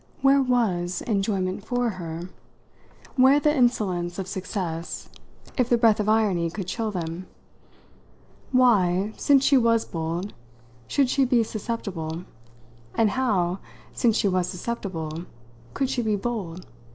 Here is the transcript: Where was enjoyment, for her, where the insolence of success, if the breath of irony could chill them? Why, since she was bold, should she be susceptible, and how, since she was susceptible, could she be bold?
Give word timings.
Where 0.23 0.41
was 0.41 1.03
enjoyment, 1.03 1.63
for 1.63 1.91
her, 1.91 2.31
where 3.17 3.39
the 3.39 3.55
insolence 3.55 4.17
of 4.17 4.27
success, 4.27 5.11
if 5.59 5.69
the 5.69 5.77
breath 5.77 5.99
of 5.99 6.09
irony 6.09 6.49
could 6.49 6.65
chill 6.65 6.89
them? 6.89 7.27
Why, 8.51 9.13
since 9.15 9.43
she 9.45 9.59
was 9.59 9.85
bold, 9.85 10.33
should 10.87 11.07
she 11.07 11.23
be 11.23 11.43
susceptible, 11.43 12.23
and 12.95 13.11
how, 13.11 13.59
since 13.93 14.15
she 14.17 14.27
was 14.27 14.47
susceptible, 14.49 15.25
could 15.75 15.87
she 15.87 16.01
be 16.01 16.15
bold? 16.15 16.65